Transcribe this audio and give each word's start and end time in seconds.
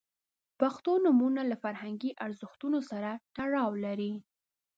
•پښتو 0.59 0.91
نومونه 1.05 1.41
له 1.51 1.55
فرهنګي 1.63 2.11
ارزښتونو 2.25 2.79
سره 2.91 3.09
تړاو 3.37 3.71
لري. 3.85 4.13